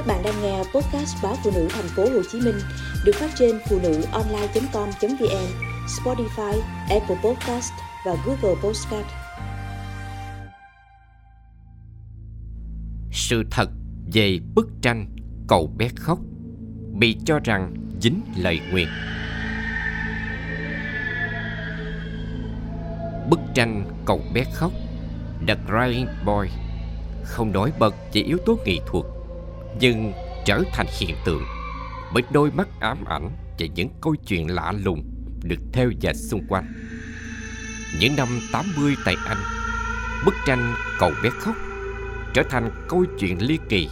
Các 0.00 0.06
bạn 0.06 0.22
đang 0.22 0.42
nghe 0.42 0.58
podcast 0.58 1.16
báo 1.22 1.36
phụ 1.44 1.50
nữ 1.54 1.68
thành 1.70 1.88
phố 1.96 2.02
Hồ 2.02 2.22
Chí 2.32 2.40
Minh 2.40 2.54
được 3.04 3.12
phát 3.14 3.30
trên 3.38 3.58
phụ 3.68 3.80
nữ 3.82 4.02
online.com.vn, 4.12 5.46
Spotify, 5.86 6.60
Apple 6.88 7.16
Podcast 7.24 7.72
và 8.06 8.16
Google 8.26 8.60
Podcast. 8.62 9.06
Sự 13.12 13.44
thật 13.50 13.70
về 14.12 14.38
bức 14.54 14.68
tranh 14.82 15.06
Cậu 15.48 15.72
bé 15.76 15.88
khóc 15.96 16.18
bị 16.92 17.16
cho 17.24 17.40
rằng 17.44 17.74
dính 18.00 18.22
lời 18.36 18.60
nguyền. 18.72 18.88
Bức 23.30 23.40
tranh 23.54 23.84
Cậu 24.06 24.20
bé 24.34 24.44
khóc 24.54 24.72
The 25.48 25.54
Crying 25.66 26.06
Boy 26.26 26.48
không 27.24 27.52
nổi 27.52 27.72
bật 27.78 27.94
về 28.12 28.20
yếu 28.20 28.38
tố 28.46 28.58
nghệ 28.64 28.76
thuật 28.86 29.04
nhưng 29.80 30.12
trở 30.44 30.62
thành 30.72 30.86
hiện 30.98 31.16
tượng 31.24 31.42
bởi 32.14 32.22
đôi 32.32 32.50
mắt 32.50 32.68
ám 32.80 33.04
ảnh 33.04 33.30
và 33.58 33.66
những 33.74 33.88
câu 34.02 34.14
chuyện 34.26 34.50
lạ 34.50 34.72
lùng 34.84 35.02
được 35.42 35.60
theo 35.72 35.90
dệt 36.00 36.16
xung 36.16 36.46
quanh. 36.48 36.72
Những 38.00 38.16
năm 38.16 38.28
80 38.52 38.94
tại 39.04 39.14
Anh, 39.26 39.38
bức 40.26 40.34
tranh 40.46 40.74
Cậu 40.98 41.12
bé 41.22 41.30
khóc 41.30 41.54
trở 42.34 42.42
thành 42.50 42.70
câu 42.88 43.04
chuyện 43.18 43.38
ly 43.42 43.58
kỳ. 43.68 43.88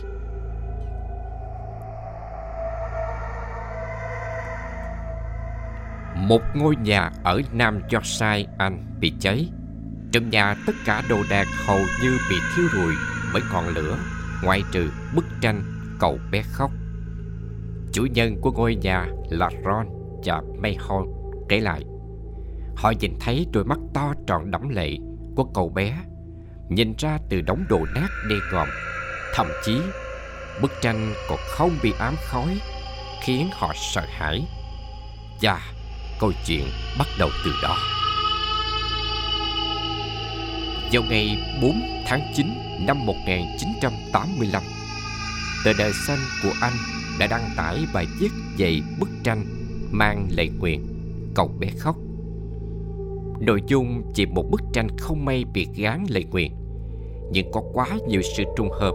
Một 6.16 6.43
ngôi 6.55 6.77
nhà 6.77 7.10
ở 7.24 7.41
Nam 7.52 7.80
Yorkshire, 7.93 8.45
Anh 8.59 8.87
bị 9.01 9.13
cháy. 9.21 9.49
Trong 10.13 10.30
nhà 10.30 10.55
tất 10.66 10.73
cả 10.85 11.02
đồ 11.09 11.23
đạc 11.30 11.47
hầu 11.66 11.80
như 12.02 12.19
bị 12.30 12.37
thiêu 12.57 12.65
rụi 12.73 12.95
bởi 13.33 13.43
ngọn 13.52 13.69
lửa 13.69 13.99
ngoại 14.43 14.63
trừ 14.73 14.91
bức 15.15 15.24
tranh 15.41 15.77
cậu 15.98 16.19
bé 16.30 16.43
khóc. 16.43 16.70
Chủ 17.93 18.07
nhân 18.15 18.41
của 18.41 18.52
ngôi 18.52 18.75
nhà 18.75 19.07
là 19.30 19.51
Ron 19.65 19.87
và 20.24 20.43
Mayhall 20.63 21.04
kể 21.49 21.60
lại. 21.60 21.82
Họ 22.77 22.93
nhìn 23.01 23.13
thấy 23.21 23.46
đôi 23.52 23.65
mắt 23.65 23.79
to 23.95 24.15
tròn 24.26 24.51
đẫm 24.51 24.69
lệ 24.69 24.96
của 25.37 25.45
cậu 25.45 25.69
bé 25.69 25.99
nhìn 26.69 26.95
ra 26.99 27.19
từ 27.29 27.41
đống 27.41 27.65
đồ 27.69 27.80
nát 27.95 28.09
đê 28.29 28.37
gòm. 28.52 28.69
Thậm 29.35 29.46
chí 29.65 29.80
bức 30.63 30.73
tranh 30.82 31.13
còn 31.29 31.38
không 31.49 31.71
bị 31.82 31.93
ám 31.99 32.15
khói 32.19 32.60
khiến 33.23 33.49
họ 33.52 33.73
sợ 33.95 34.04
hãi. 34.09 34.45
Và 35.43 35.60
câu 36.21 36.32
chuyện 36.46 36.65
bắt 36.99 37.07
đầu 37.19 37.29
từ 37.45 37.52
đó. 37.63 37.76
Vào 40.93 41.02
ngày 41.10 41.38
4 41.63 41.80
tháng 42.07 42.21
9 42.37 42.46
năm 42.87 43.07
1985, 43.07 44.63
tờ 45.64 45.73
Đời 45.78 45.92
Xanh 45.92 46.18
của 46.42 46.52
Anh 46.60 46.73
đã 47.18 47.26
đăng 47.26 47.51
tải 47.56 47.87
bài 47.95 48.06
viết 48.20 48.30
về 48.59 48.80
bức 49.01 49.09
tranh 49.24 49.45
mang 49.90 50.28
lời 50.30 50.48
nguyện 50.48 50.87
Cậu 51.34 51.51
bé 51.59 51.68
khóc. 51.78 51.96
Nội 53.40 53.62
dung 53.66 54.02
chỉ 54.14 54.26
một 54.26 54.45
bức 54.51 54.60
tranh 54.73 54.88
không 54.98 55.24
may 55.24 55.45
bị 55.45 55.68
gán 55.76 56.06
lời 56.09 56.24
nguyện, 56.24 56.56
nhưng 57.32 57.52
có 57.52 57.62
quá 57.73 57.88
nhiều 58.09 58.23
sự 58.36 58.45
trùng 58.56 58.70
hợp. 58.70 58.92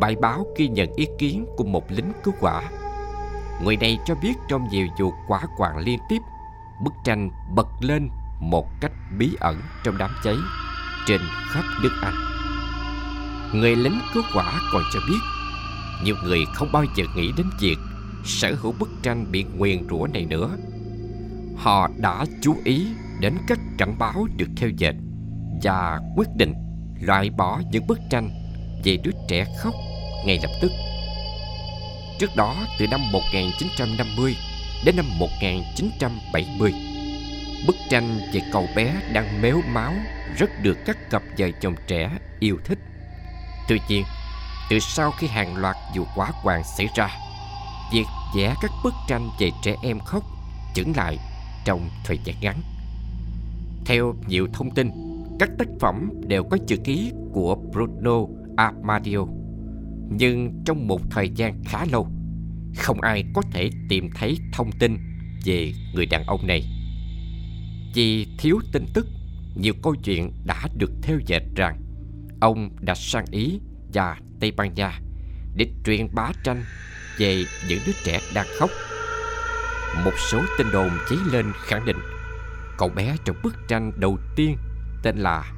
Bài 0.00 0.16
báo 0.20 0.46
ghi 0.56 0.68
nhận 0.68 0.92
ý 0.96 1.06
kiến 1.18 1.46
của 1.56 1.64
một 1.64 1.84
lính 1.90 2.12
cứu 2.24 2.34
hỏa. 2.40 2.62
Người 3.64 3.76
này 3.76 3.98
cho 4.06 4.14
biết 4.22 4.32
trong 4.48 4.68
nhiều 4.70 4.86
vụ 5.00 5.12
quả 5.28 5.42
quạng 5.56 5.78
liên 5.78 5.98
tiếp, 6.08 6.18
bức 6.84 6.92
tranh 7.04 7.30
bật 7.54 7.68
lên 7.80 8.08
một 8.40 8.66
cách 8.80 8.92
bí 9.18 9.30
ẩn 9.40 9.60
trong 9.84 9.98
đám 9.98 10.10
cháy 10.24 10.36
trên 11.06 11.20
khắp 11.50 11.64
nước 11.82 11.92
Anh. 12.02 12.14
Người 13.52 13.76
lính 13.76 13.98
cứu 14.14 14.22
hỏa 14.32 14.60
còn 14.72 14.82
cho 14.94 15.00
biết 15.08 15.35
nhiều 16.04 16.16
người 16.24 16.44
không 16.54 16.72
bao 16.72 16.84
giờ 16.96 17.04
nghĩ 17.16 17.32
đến 17.36 17.46
việc 17.60 17.76
sở 18.24 18.54
hữu 18.60 18.74
bức 18.78 18.88
tranh 19.02 19.32
bị 19.32 19.44
nguyền 19.44 19.88
rủa 19.90 20.06
này 20.06 20.24
nữa. 20.24 20.56
Họ 21.56 21.90
đã 21.96 22.24
chú 22.42 22.56
ý 22.64 22.86
đến 23.20 23.34
các 23.48 23.58
cảnh 23.78 23.98
báo 23.98 24.26
được 24.36 24.48
theo 24.56 24.70
dệt 24.76 24.94
và 25.62 26.00
quyết 26.16 26.28
định 26.36 26.54
loại 27.00 27.30
bỏ 27.30 27.60
những 27.70 27.86
bức 27.86 27.98
tranh 28.10 28.30
về 28.84 28.98
đứa 29.04 29.10
trẻ 29.28 29.46
khóc 29.58 29.74
ngay 30.26 30.38
lập 30.42 30.50
tức. 30.62 30.70
Trước 32.18 32.30
đó, 32.36 32.66
từ 32.78 32.86
năm 32.86 33.12
1950 33.12 34.36
đến 34.84 34.96
năm 34.96 35.06
1970, 35.18 36.72
bức 37.66 37.76
tranh 37.90 38.20
về 38.32 38.40
cậu 38.52 38.68
bé 38.76 38.94
đang 39.12 39.42
méo 39.42 39.60
máu 39.72 39.92
rất 40.38 40.50
được 40.62 40.78
các 40.86 41.10
cặp 41.10 41.22
vợ 41.38 41.46
chồng 41.60 41.74
trẻ 41.86 42.10
yêu 42.40 42.58
thích. 42.64 42.78
Tuy 43.68 43.78
nhiên, 43.88 44.04
từ 44.70 44.78
sau 44.78 45.10
khi 45.10 45.26
hàng 45.26 45.56
loạt 45.56 45.76
vụ 45.96 46.04
quá 46.14 46.30
hoàng 46.42 46.62
xảy 46.64 46.88
ra, 46.94 47.08
việc 47.92 48.06
vẽ 48.36 48.54
các 48.62 48.70
bức 48.84 48.94
tranh 49.08 49.28
về 49.40 49.50
trẻ 49.62 49.76
em 49.82 49.98
khóc 49.98 50.24
chững 50.74 50.92
lại 50.96 51.18
trong 51.64 51.88
thời 52.04 52.18
gian 52.24 52.36
ngắn. 52.40 52.60
Theo 53.86 54.14
nhiều 54.28 54.48
thông 54.52 54.70
tin, 54.70 54.90
các 55.38 55.50
tác 55.58 55.68
phẩm 55.80 56.10
đều 56.26 56.44
có 56.44 56.58
chữ 56.66 56.76
ký 56.84 57.12
của 57.32 57.56
Bruno 57.72 58.26
Amadio 58.56 59.18
Nhưng 60.10 60.62
trong 60.64 60.86
một 60.86 61.00
thời 61.10 61.28
gian 61.28 61.64
khá 61.64 61.84
lâu, 61.90 62.08
không 62.76 63.00
ai 63.00 63.24
có 63.34 63.42
thể 63.52 63.70
tìm 63.88 64.10
thấy 64.14 64.38
thông 64.52 64.72
tin 64.72 64.96
về 65.44 65.72
người 65.94 66.06
đàn 66.06 66.26
ông 66.26 66.46
này. 66.46 66.62
Vì 67.94 68.26
thiếu 68.38 68.58
tin 68.72 68.86
tức, 68.94 69.06
nhiều 69.56 69.74
câu 69.82 69.94
chuyện 69.94 70.32
đã 70.44 70.68
được 70.78 70.90
theo 71.02 71.18
dệt 71.26 71.42
rằng 71.56 71.80
ông 72.40 72.70
đã 72.80 72.94
sang 72.94 73.24
Ý 73.30 73.60
và 73.92 74.16
Tây 74.40 74.52
Ban 74.56 74.74
Nha 74.74 75.00
để 75.54 75.66
truyền 75.84 76.14
bá 76.14 76.30
tranh 76.44 76.64
về 77.18 77.44
những 77.68 77.78
đứa 77.86 77.92
trẻ 78.04 78.20
đang 78.34 78.46
khóc. 78.58 78.70
Một 80.04 80.12
số 80.30 80.42
tin 80.58 80.66
đồn 80.72 80.90
cháy 81.08 81.18
lên 81.32 81.52
khẳng 81.66 81.84
định 81.84 81.96
cậu 82.78 82.88
bé 82.88 83.16
trong 83.24 83.36
bức 83.42 83.54
tranh 83.68 83.92
đầu 83.96 84.18
tiên 84.36 84.56
tên 85.02 85.16
là 85.18 85.52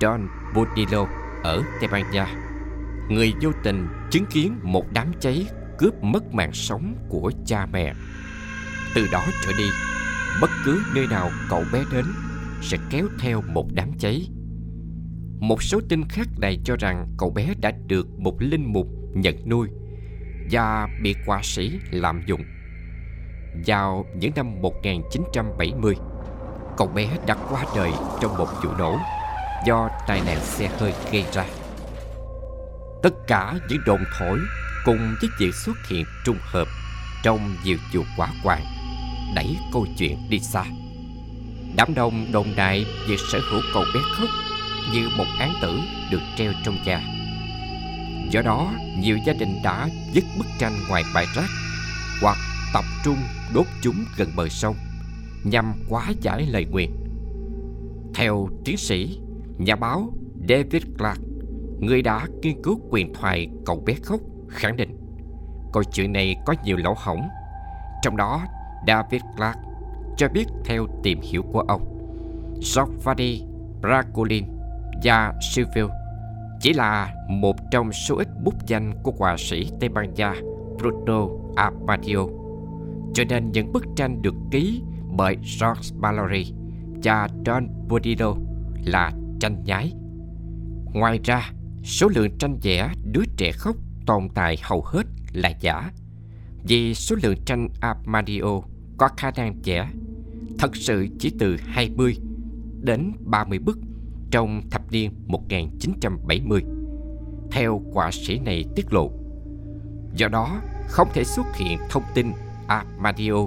John 0.00 0.26
Bodillo 0.54 1.06
ở 1.42 1.62
Tây 1.80 1.88
Ban 1.92 2.10
Nha. 2.10 2.26
Người 3.08 3.32
vô 3.42 3.50
tình 3.62 3.88
chứng 4.10 4.26
kiến 4.26 4.58
một 4.62 4.84
đám 4.92 5.12
cháy 5.20 5.46
cướp 5.78 5.94
mất 6.02 6.34
mạng 6.34 6.52
sống 6.52 7.06
của 7.08 7.32
cha 7.46 7.66
mẹ. 7.72 7.94
Từ 8.94 9.06
đó 9.12 9.24
trở 9.44 9.52
đi, 9.58 9.68
bất 10.40 10.50
cứ 10.64 10.82
nơi 10.94 11.06
nào 11.06 11.30
cậu 11.48 11.64
bé 11.72 11.84
đến 11.92 12.04
sẽ 12.62 12.76
kéo 12.90 13.06
theo 13.18 13.42
một 13.42 13.66
đám 13.72 13.92
cháy 13.98 14.28
một 15.40 15.62
số 15.62 15.80
tin 15.88 16.08
khác 16.08 16.28
này 16.38 16.58
cho 16.64 16.76
rằng 16.76 17.06
cậu 17.18 17.30
bé 17.30 17.54
đã 17.60 17.72
được 17.86 18.06
một 18.18 18.36
linh 18.38 18.72
mục 18.72 18.86
nhận 19.14 19.48
nuôi 19.48 19.68
và 20.50 20.88
bị 21.02 21.14
quả 21.26 21.40
sĩ 21.42 21.78
lạm 21.90 22.22
dụng. 22.26 22.44
Vào 23.66 24.06
những 24.14 24.32
năm 24.36 24.62
1970, 24.62 25.94
cậu 26.76 26.86
bé 26.86 27.08
đã 27.26 27.36
qua 27.50 27.64
đời 27.76 27.90
trong 28.20 28.38
một 28.38 28.48
vụ 28.62 28.70
nổ 28.78 28.98
do 29.66 29.88
tai 30.06 30.20
nạn 30.26 30.38
xe 30.40 30.68
hơi 30.78 30.92
gây 31.12 31.24
ra. 31.32 31.44
Tất 33.02 33.14
cả 33.26 33.54
những 33.68 33.80
đồn 33.86 34.00
thổi 34.18 34.38
cùng 34.84 35.14
với 35.20 35.30
việc 35.38 35.54
xuất 35.54 35.76
hiện 35.88 36.04
trùng 36.24 36.38
hợp 36.40 36.68
trong 37.22 37.56
nhiều 37.64 37.76
vụ 37.94 38.02
quả 38.16 38.28
quan 38.44 38.62
đẩy 39.34 39.56
câu 39.72 39.86
chuyện 39.98 40.18
đi 40.30 40.38
xa. 40.38 40.64
Đám 41.76 41.94
đông 41.94 42.26
đồn 42.32 42.46
đại 42.56 42.86
về 43.08 43.16
sở 43.32 43.40
hữu 43.50 43.60
cậu 43.74 43.84
bé 43.94 44.00
khóc 44.16 44.28
như 44.92 45.08
một 45.16 45.24
án 45.38 45.52
tử 45.62 45.80
được 46.10 46.20
treo 46.36 46.52
trong 46.64 46.76
nhà. 46.84 47.02
Do 48.30 48.42
đó, 48.42 48.72
nhiều 48.98 49.18
gia 49.26 49.32
đình 49.32 49.56
đã 49.64 49.88
dứt 50.12 50.24
bức 50.38 50.46
tranh 50.58 50.72
ngoài 50.88 51.02
bãi 51.14 51.26
rác 51.36 51.48
hoặc 52.22 52.36
tập 52.74 52.84
trung 53.04 53.16
đốt 53.54 53.66
chúng 53.82 54.04
gần 54.16 54.28
bờ 54.36 54.48
sông 54.48 54.76
nhằm 55.44 55.74
quá 55.88 56.12
giải 56.20 56.46
lời 56.50 56.64
nguyện. 56.64 56.90
Theo 58.14 58.48
tiến 58.64 58.76
sĩ, 58.76 59.20
nhà 59.58 59.76
báo 59.76 60.12
David 60.48 60.82
Clark, 60.98 61.20
người 61.80 62.02
đã 62.02 62.26
nghiên 62.42 62.62
cứu 62.62 62.80
quyền 62.90 63.14
thoại 63.14 63.48
cậu 63.66 63.82
bé 63.86 63.94
khóc, 64.02 64.20
khẳng 64.48 64.76
định 64.76 64.98
câu 65.72 65.82
chuyện 65.84 66.12
này 66.12 66.36
có 66.46 66.54
nhiều 66.64 66.76
lỗ 66.76 66.94
hổng. 66.96 67.28
Trong 68.02 68.16
đó, 68.16 68.46
David 68.86 69.22
Clark 69.36 69.56
cho 70.16 70.28
biết 70.28 70.44
theo 70.64 70.86
tìm 71.02 71.20
hiểu 71.20 71.42
của 71.52 71.60
ông, 71.60 71.82
Giovanni 72.62 73.42
Bracolin 73.80 74.57
và 75.02 75.32
Seville 75.40 75.94
chỉ 76.60 76.72
là 76.72 77.14
một 77.28 77.56
trong 77.70 77.92
số 77.92 78.16
ít 78.16 78.28
bút 78.44 78.54
danh 78.66 78.92
của 79.02 79.12
họa 79.18 79.36
sĩ 79.38 79.70
Tây 79.80 79.88
Ban 79.88 80.14
Nha 80.14 80.34
Bruno 80.78 81.28
Amadio. 81.56 82.26
Cho 83.14 83.24
nên 83.28 83.52
những 83.52 83.72
bức 83.72 83.84
tranh 83.96 84.22
được 84.22 84.34
ký 84.50 84.82
bởi 85.16 85.36
George 85.36 85.96
Mallory 85.98 86.52
và 87.02 87.28
John 87.44 87.68
Bodillo 87.88 88.34
là 88.84 89.12
tranh 89.40 89.64
nhái. 89.64 89.92
Ngoài 90.92 91.20
ra, 91.24 91.50
số 91.84 92.08
lượng 92.08 92.38
tranh 92.38 92.58
vẽ 92.62 92.90
đứa 93.12 93.24
trẻ 93.36 93.52
khóc 93.52 93.76
tồn 94.06 94.28
tại 94.34 94.56
hầu 94.62 94.82
hết 94.82 95.06
là 95.32 95.52
giả 95.60 95.90
vì 96.68 96.94
số 96.94 97.16
lượng 97.22 97.36
tranh 97.46 97.68
Amadio 97.80 98.60
có 98.98 99.08
khả 99.16 99.30
năng 99.30 99.54
vẽ 99.64 99.88
thật 100.58 100.76
sự 100.76 101.06
chỉ 101.18 101.32
từ 101.38 101.56
20 101.66 102.16
đến 102.82 103.12
30 103.20 103.58
bức 103.58 103.78
trong 104.30 104.62
thập 104.70 104.92
niên 104.92 105.12
1970. 105.26 106.62
Theo 107.50 107.82
họa 107.92 108.10
sĩ 108.10 108.38
này 108.38 108.64
tiết 108.76 108.92
lộ, 108.92 109.10
Do 110.14 110.28
đó, 110.28 110.60
không 110.88 111.08
thể 111.14 111.24
xuất 111.24 111.46
hiện 111.56 111.78
thông 111.90 112.02
tin 112.14 112.32
Armadio 112.66 113.46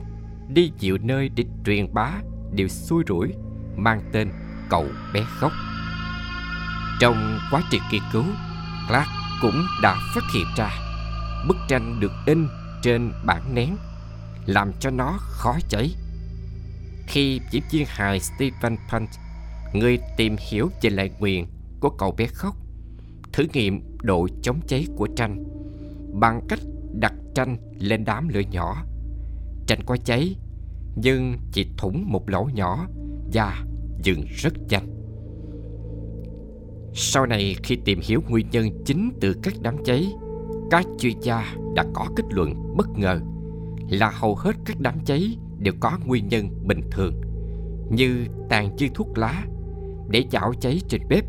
đi 0.53 0.71
nhiều 0.79 0.97
nơi 1.01 1.29
để 1.35 1.45
truyền 1.65 1.93
bá 1.93 2.11
điều 2.51 2.67
xui 2.67 3.03
rủi 3.07 3.33
mang 3.75 4.01
tên 4.11 4.31
cậu 4.69 4.85
bé 5.13 5.21
khóc. 5.27 5.51
Trong 6.99 7.39
quá 7.51 7.63
trình 7.71 7.81
nghiên 7.91 8.01
cứu, 8.13 8.23
Clark 8.87 9.07
cũng 9.41 9.61
đã 9.81 9.95
phát 10.15 10.23
hiện 10.33 10.45
ra 10.57 10.69
bức 11.47 11.57
tranh 11.67 11.99
được 11.99 12.11
in 12.25 12.47
trên 12.81 13.11
bản 13.25 13.55
nén 13.55 13.75
làm 14.45 14.71
cho 14.79 14.89
nó 14.89 15.17
khó 15.19 15.57
cháy. 15.69 15.95
Khi 17.07 17.39
diễn 17.51 17.63
viên 17.71 17.85
hài 17.87 18.19
Stephen 18.19 18.77
Punt, 18.91 19.09
người 19.73 20.00
tìm 20.18 20.35
hiểu 20.50 20.69
về 20.81 20.89
lời 20.89 21.12
quyền 21.19 21.47
của 21.79 21.89
cậu 21.89 22.12
bé 22.12 22.25
khóc, 22.25 22.56
thử 23.33 23.45
nghiệm 23.53 23.81
độ 24.01 24.27
chống 24.41 24.59
cháy 24.68 24.85
của 24.95 25.07
tranh 25.15 25.44
bằng 26.13 26.41
cách 26.50 26.59
đặt 27.00 27.13
tranh 27.35 27.57
lên 27.79 28.06
đám 28.06 28.27
lửa 28.27 28.41
nhỏ. 28.51 28.85
Tranh 29.68 29.79
có 29.85 29.97
cháy, 30.06 30.35
nhưng 30.95 31.38
chỉ 31.51 31.68
thủng 31.77 32.03
một 32.07 32.29
lỗ 32.29 32.50
nhỏ 32.53 32.88
và 33.33 33.65
dừng 34.03 34.25
rất 34.27 34.53
nhanh. 34.69 34.88
Sau 36.94 37.25
này 37.25 37.56
khi 37.63 37.75
tìm 37.75 38.00
hiểu 38.03 38.24
nguyên 38.29 38.47
nhân 38.51 38.83
chính 38.85 39.12
từ 39.21 39.35
các 39.44 39.53
đám 39.62 39.83
cháy, 39.85 40.13
các 40.71 40.85
chuyên 41.00 41.19
gia 41.21 41.56
đã 41.75 41.85
có 41.94 42.07
kết 42.15 42.24
luận 42.29 42.74
bất 42.77 42.89
ngờ 42.97 43.19
là 43.89 44.09
hầu 44.09 44.35
hết 44.35 44.56
các 44.65 44.79
đám 44.79 45.00
cháy 45.06 45.38
đều 45.59 45.74
có 45.79 46.00
nguyên 46.06 46.27
nhân 46.27 46.50
bình 46.67 46.81
thường 46.91 47.21
như 47.91 48.25
tàn 48.50 48.77
dư 48.77 48.88
thuốc 48.94 49.17
lá 49.17 49.45
để 50.11 50.23
chảo 50.31 50.53
cháy 50.61 50.79
trên 50.89 51.01
bếp, 51.09 51.23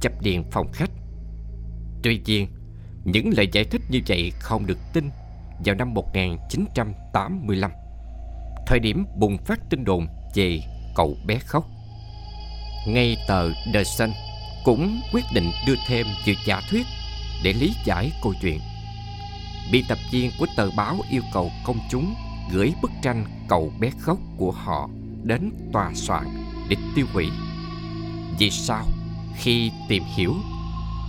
chập 0.00 0.12
điện 0.20 0.44
phòng 0.52 0.72
khách. 0.72 0.90
Tuy 2.02 2.20
nhiên, 2.24 2.48
những 3.04 3.30
lời 3.36 3.48
giải 3.52 3.64
thích 3.64 3.82
như 3.90 4.00
vậy 4.08 4.32
không 4.40 4.66
được 4.66 4.78
tin 4.92 5.10
vào 5.64 5.74
năm 5.74 5.94
1985, 5.94 7.70
thời 8.66 8.78
điểm 8.78 9.04
bùng 9.18 9.38
phát 9.38 9.60
tin 9.70 9.84
đồn 9.84 10.06
về 10.34 10.60
cậu 10.96 11.16
bé 11.26 11.38
khóc. 11.38 11.66
Ngay 12.86 13.16
tờ 13.28 13.50
The 13.74 13.84
Sun 13.84 14.10
cũng 14.64 15.00
quyết 15.12 15.24
định 15.34 15.50
đưa 15.66 15.74
thêm 15.86 16.06
nhiều 16.26 16.34
giả 16.46 16.60
thuyết 16.70 16.86
để 17.44 17.52
lý 17.52 17.74
giải 17.84 18.12
câu 18.22 18.34
chuyện. 18.42 18.60
Biên 19.72 19.84
tập 19.88 19.98
viên 20.12 20.30
của 20.38 20.46
tờ 20.56 20.70
báo 20.76 20.96
yêu 21.10 21.22
cầu 21.32 21.50
công 21.64 21.78
chúng 21.90 22.14
gửi 22.52 22.72
bức 22.82 22.90
tranh 23.02 23.24
cậu 23.48 23.72
bé 23.80 23.90
khóc 23.98 24.18
của 24.36 24.50
họ 24.50 24.88
đến 25.22 25.50
tòa 25.72 25.92
soạn 25.94 26.24
để 26.68 26.76
tiêu 26.94 27.06
hủy. 27.12 27.26
Vì 28.38 28.50
sao? 28.50 28.84
Khi 29.36 29.70
tìm 29.88 30.02
hiểu, 30.16 30.34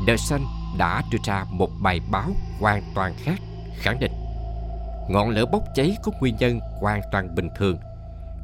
The 0.08 0.18
Sun 0.18 0.42
đã 0.78 1.04
đưa 1.12 1.20
ra 1.24 1.46
một 1.52 1.70
bài 1.82 2.00
báo 2.12 2.32
hoàn 2.60 2.84
toàn 2.96 3.14
khác 3.24 3.40
khẳng 3.82 4.00
định 4.00 4.12
ngọn 5.10 5.30
lửa 5.30 5.46
bốc 5.46 5.64
cháy 5.76 5.98
có 6.04 6.12
nguyên 6.20 6.36
nhân 6.40 6.60
hoàn 6.82 7.02
toàn 7.12 7.36
bình 7.36 7.50
thường 7.58 7.78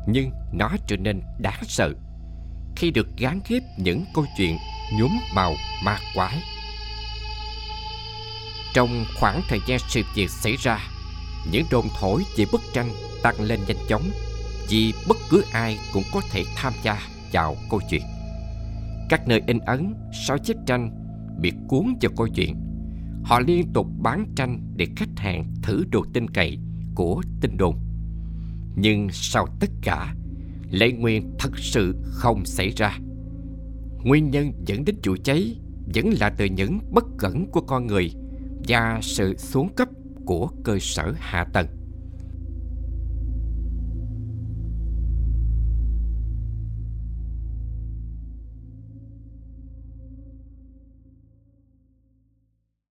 nhưng 0.08 0.32
nó 0.54 0.70
trở 0.88 0.98
nên 0.98 1.22
đáng 1.40 1.64
sợ 1.68 1.90
khi 2.76 2.92
được 2.92 3.08
gán 3.18 3.40
ghép 3.48 3.64
những 3.78 4.06
câu 4.14 4.26
chuyện 4.38 4.58
nhuốm 4.94 5.12
màu 5.34 5.54
ma 5.84 6.00
quái. 6.16 6.38
Trong 8.74 9.06
khoảng 9.20 9.42
thời 9.50 9.60
gian 9.68 9.80
sự 9.90 10.02
việc 10.16 10.30
xảy 10.30 10.56
ra, 10.56 10.80
những 11.52 11.66
đồn 11.72 11.88
thổi 12.00 12.24
về 12.38 12.46
bức 12.52 12.62
tranh 12.74 12.90
tăng 13.24 13.42
lên 13.42 13.60
nhanh 13.68 13.78
chóng 13.90 14.12
vì 14.70 14.94
bất 15.08 15.18
cứ 15.30 15.44
ai 15.52 15.78
cũng 15.94 16.04
có 16.14 16.22
thể 16.32 16.44
tham 16.56 16.74
gia 16.84 17.02
vào 17.32 17.58
câu 17.70 17.82
chuyện. 17.90 18.02
Các 19.10 19.28
nơi 19.28 19.42
in 19.48 19.60
ấn, 19.60 19.94
sao 20.28 20.38
chép 20.38 20.58
tranh 20.66 20.92
bị 21.42 21.54
cuốn 21.68 21.86
vào 22.02 22.12
câu 22.18 22.28
chuyện. 22.28 22.56
Họ 23.24 23.40
liên 23.40 23.74
tục 23.74 23.88
bán 24.00 24.26
tranh 24.36 24.74
để 24.76 24.88
khách 24.96 25.18
hàng 25.18 25.46
thử 25.62 25.84
độ 25.92 26.06
tin 26.14 26.30
cậy 26.30 26.58
của 26.96 27.22
tin 27.42 27.58
đồn. 27.58 27.76
Nhưng 28.76 29.08
sau 29.12 29.48
tất 29.60 29.70
cả, 29.82 30.16
lễ 30.72 30.92
nguyên 30.92 31.32
thật 31.40 31.52
sự 31.58 31.96
không 32.04 32.46
xảy 32.46 32.70
ra. 32.70 32.98
Nguyên 34.04 34.30
nhân 34.30 34.52
dẫn 34.66 34.86
đến 34.86 34.96
vụ 35.06 35.16
cháy 35.24 35.56
vẫn 35.96 36.10
là 36.20 36.30
từ 36.30 36.46
những 36.46 36.80
bất 36.92 37.04
cẩn 37.18 37.46
của 37.52 37.62
con 37.62 37.88
người 37.88 38.12
và 38.68 39.00
sự 39.02 39.38
xuống 39.38 39.70
cấp 39.76 39.88
của 40.26 40.50
cơ 40.64 40.78
sở 40.80 41.14
hạ 41.18 41.46
tầng. 41.54 41.68